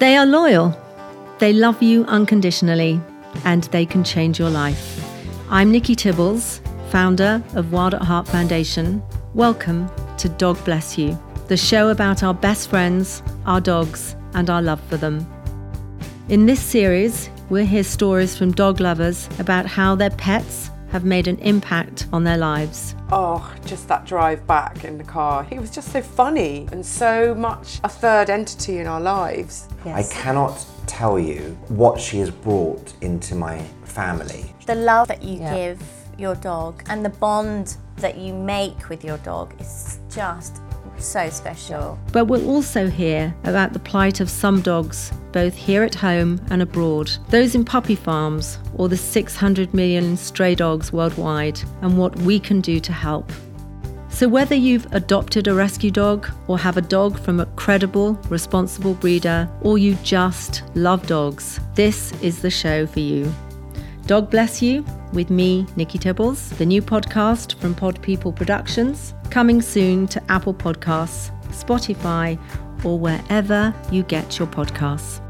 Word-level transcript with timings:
They 0.00 0.16
are 0.16 0.24
loyal, 0.24 0.74
they 1.40 1.52
love 1.52 1.82
you 1.82 2.06
unconditionally, 2.06 2.98
and 3.44 3.64
they 3.64 3.84
can 3.84 4.02
change 4.02 4.38
your 4.38 4.48
life. 4.48 4.98
I'm 5.50 5.70
Nikki 5.70 5.94
Tibbles, 5.94 6.62
founder 6.88 7.42
of 7.54 7.70
Wild 7.70 7.92
at 7.92 8.00
Heart 8.00 8.26
Foundation. 8.26 9.02
Welcome 9.34 9.90
to 10.16 10.30
Dog 10.30 10.56
Bless 10.64 10.96
You, 10.96 11.18
the 11.48 11.56
show 11.58 11.90
about 11.90 12.22
our 12.22 12.32
best 12.32 12.70
friends, 12.70 13.22
our 13.44 13.60
dogs, 13.60 14.16
and 14.32 14.48
our 14.48 14.62
love 14.62 14.80
for 14.88 14.96
them. 14.96 15.30
In 16.30 16.46
this 16.46 16.62
series, 16.62 17.28
we'll 17.50 17.66
hear 17.66 17.84
stories 17.84 18.34
from 18.38 18.52
dog 18.52 18.80
lovers 18.80 19.28
about 19.38 19.66
how 19.66 19.96
their 19.96 20.08
pets 20.08 20.70
have 20.90 21.04
made 21.04 21.28
an 21.28 21.38
impact 21.38 22.08
on 22.12 22.24
their 22.24 22.36
lives. 22.36 22.94
Oh, 23.12 23.52
just 23.64 23.88
that 23.88 24.04
drive 24.04 24.46
back 24.46 24.84
in 24.84 24.98
the 24.98 25.04
car. 25.04 25.44
He 25.44 25.58
was 25.58 25.70
just 25.70 25.92
so 25.92 26.02
funny 26.02 26.68
and 26.72 26.84
so 26.84 27.34
much 27.34 27.80
a 27.84 27.88
third 27.88 28.28
entity 28.28 28.78
in 28.78 28.86
our 28.86 29.00
lives. 29.00 29.68
Yes. 29.84 30.10
I 30.10 30.14
cannot 30.14 30.66
tell 30.86 31.18
you 31.18 31.56
what 31.68 32.00
she 32.00 32.18
has 32.18 32.30
brought 32.30 32.92
into 33.00 33.34
my 33.34 33.58
family. 33.84 34.52
The 34.66 34.74
love 34.74 35.08
that 35.08 35.22
you 35.22 35.40
yeah. 35.40 35.54
give 35.54 35.82
your 36.18 36.34
dog 36.34 36.82
and 36.88 37.04
the 37.04 37.10
bond 37.10 37.76
that 37.96 38.18
you 38.18 38.34
make 38.34 38.88
with 38.88 39.04
your 39.04 39.18
dog 39.18 39.54
is 39.60 40.00
just 40.10 40.60
so 41.00 41.28
special. 41.30 41.98
But 42.12 42.26
we'll 42.26 42.48
also 42.48 42.88
hear 42.88 43.34
about 43.44 43.72
the 43.72 43.78
plight 43.78 44.20
of 44.20 44.30
some 44.30 44.60
dogs, 44.60 45.12
both 45.32 45.54
here 45.54 45.82
at 45.82 45.94
home 45.94 46.40
and 46.50 46.62
abroad, 46.62 47.10
those 47.28 47.54
in 47.54 47.64
puppy 47.64 47.94
farms 47.94 48.58
or 48.74 48.88
the 48.88 48.96
600 48.96 49.72
million 49.74 50.16
stray 50.16 50.54
dogs 50.54 50.92
worldwide, 50.92 51.60
and 51.82 51.98
what 51.98 52.16
we 52.20 52.38
can 52.38 52.60
do 52.60 52.80
to 52.80 52.92
help. 52.92 53.30
So, 54.10 54.28
whether 54.28 54.54
you've 54.54 54.92
adopted 54.92 55.46
a 55.46 55.54
rescue 55.54 55.90
dog 55.90 56.28
or 56.48 56.58
have 56.58 56.76
a 56.76 56.82
dog 56.82 57.18
from 57.18 57.40
a 57.40 57.46
credible, 57.46 58.14
responsible 58.28 58.94
breeder, 58.94 59.48
or 59.62 59.78
you 59.78 59.94
just 60.02 60.62
love 60.74 61.06
dogs, 61.06 61.60
this 61.74 62.12
is 62.20 62.42
the 62.42 62.50
show 62.50 62.86
for 62.86 63.00
you. 63.00 63.32
Dog 64.06 64.30
Bless 64.30 64.60
You 64.60 64.84
with 65.12 65.30
me, 65.30 65.66
Nikki 65.76 65.98
Tibbles, 65.98 66.56
the 66.58 66.66
new 66.66 66.82
podcast 66.82 67.54
from 67.60 67.74
Pod 67.74 68.00
People 68.02 68.32
Productions, 68.32 69.14
coming 69.30 69.62
soon 69.62 70.06
to 70.08 70.22
Apple 70.30 70.54
Podcasts, 70.54 71.30
Spotify, 71.48 72.38
or 72.84 72.98
wherever 72.98 73.74
you 73.90 74.02
get 74.04 74.38
your 74.38 74.48
podcasts. 74.48 75.20